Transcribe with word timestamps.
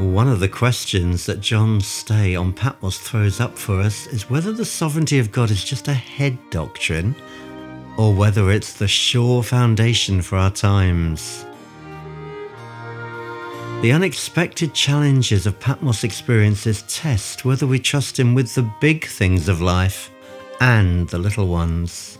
One 0.00 0.28
of 0.28 0.40
the 0.40 0.48
questions 0.48 1.26
that 1.26 1.42
John's 1.42 1.86
stay 1.86 2.34
on 2.34 2.54
Patmos 2.54 2.98
throws 2.98 3.38
up 3.38 3.58
for 3.58 3.80
us 3.80 4.06
is 4.06 4.30
whether 4.30 4.50
the 4.50 4.64
sovereignty 4.64 5.18
of 5.18 5.30
God 5.30 5.50
is 5.50 5.62
just 5.62 5.88
a 5.88 5.92
head 5.92 6.38
doctrine 6.48 7.14
or 7.98 8.14
whether 8.14 8.50
it's 8.50 8.72
the 8.72 8.88
sure 8.88 9.42
foundation 9.42 10.22
for 10.22 10.38
our 10.38 10.50
times. 10.50 11.44
The 13.82 13.92
unexpected 13.92 14.72
challenges 14.72 15.46
of 15.46 15.60
Patmos 15.60 16.02
experiences 16.02 16.82
test 16.88 17.44
whether 17.44 17.66
we 17.66 17.78
trust 17.78 18.18
Him 18.18 18.34
with 18.34 18.54
the 18.54 18.70
big 18.80 19.04
things 19.04 19.50
of 19.50 19.60
life 19.60 20.10
and 20.62 21.10
the 21.10 21.18
little 21.18 21.46
ones. 21.46 22.16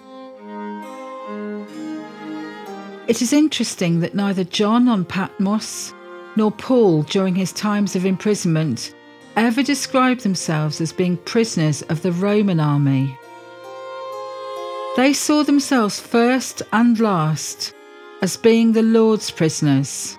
It 3.09 3.23
is 3.23 3.33
interesting 3.33 4.01
that 4.01 4.15
neither 4.15 4.45
John 4.45 4.87
on 4.87 5.07
Patmos 5.07 5.95
nor 6.37 6.51
Paul 6.51 7.03
during 7.03 7.35
his 7.35 7.53
times 7.53 7.97
of 7.97 8.07
imprisonment 8.07 8.95
ever 9.37 9.63
described 9.63 10.23
themselves 10.23 10.81
as 10.81 10.93
being 10.93 11.17
prisoners 11.17 11.83
of 11.83 12.03
the 12.03 12.13
Roman 12.13 12.61
army. 12.61 13.17
They 14.97 15.13
saw 15.13 15.45
themselves 15.45 16.01
first 16.01 16.63
and 16.73 16.99
last 16.99 17.73
as 18.23 18.37
being 18.37 18.73
the 18.73 18.83
Lord's 18.83 19.31
prisoners. 19.31 20.19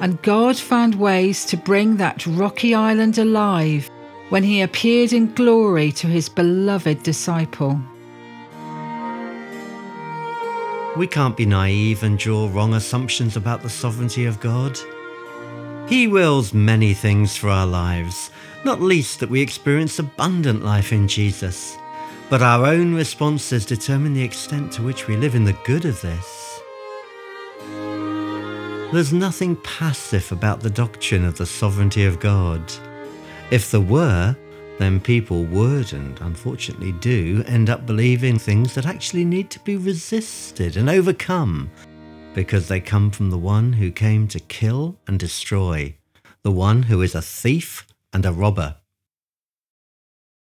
And 0.00 0.20
God 0.22 0.56
found 0.56 0.96
ways 0.96 1.44
to 1.46 1.56
bring 1.56 1.96
that 1.96 2.26
rocky 2.26 2.74
island 2.74 3.18
alive 3.18 3.88
when 4.28 4.42
he 4.42 4.60
appeared 4.60 5.12
in 5.12 5.32
glory 5.34 5.92
to 5.92 6.06
his 6.06 6.28
beloved 6.28 7.02
disciple. 7.02 7.80
We 10.96 11.08
can't 11.08 11.36
be 11.36 11.44
naive 11.44 12.04
and 12.04 12.16
draw 12.16 12.48
wrong 12.52 12.74
assumptions 12.74 13.36
about 13.36 13.62
the 13.62 13.68
sovereignty 13.68 14.26
of 14.26 14.38
God. 14.38 14.78
He 15.88 16.06
wills 16.06 16.54
many 16.54 16.94
things 16.94 17.36
for 17.36 17.48
our 17.48 17.66
lives, 17.66 18.30
not 18.64 18.80
least 18.80 19.18
that 19.18 19.28
we 19.28 19.40
experience 19.40 19.98
abundant 19.98 20.64
life 20.64 20.92
in 20.92 21.08
Jesus. 21.08 21.76
But 22.30 22.42
our 22.42 22.64
own 22.64 22.94
responses 22.94 23.66
determine 23.66 24.14
the 24.14 24.22
extent 24.22 24.72
to 24.74 24.82
which 24.82 25.08
we 25.08 25.16
live 25.16 25.34
in 25.34 25.44
the 25.44 25.58
good 25.64 25.84
of 25.84 26.00
this. 26.00 26.60
There's 28.92 29.12
nothing 29.12 29.56
passive 29.56 30.30
about 30.30 30.60
the 30.60 30.70
doctrine 30.70 31.24
of 31.24 31.36
the 31.36 31.46
sovereignty 31.46 32.04
of 32.04 32.20
God. 32.20 32.72
If 33.50 33.72
there 33.72 33.80
were, 33.80 34.36
then 34.78 35.00
people 35.00 35.44
would, 35.44 35.92
and 35.92 36.20
unfortunately 36.20 36.92
do, 36.92 37.44
end 37.46 37.70
up 37.70 37.86
believing 37.86 38.38
things 38.38 38.74
that 38.74 38.86
actually 38.86 39.24
need 39.24 39.50
to 39.50 39.60
be 39.60 39.76
resisted 39.76 40.76
and 40.76 40.90
overcome 40.90 41.70
because 42.34 42.66
they 42.66 42.80
come 42.80 43.10
from 43.10 43.30
the 43.30 43.38
one 43.38 43.72
who 43.72 43.90
came 43.90 44.26
to 44.28 44.40
kill 44.40 44.96
and 45.06 45.18
destroy, 45.18 45.94
the 46.42 46.50
one 46.50 46.82
who 46.82 47.00
is 47.00 47.14
a 47.14 47.22
thief 47.22 47.86
and 48.12 48.26
a 48.26 48.32
robber. 48.32 48.76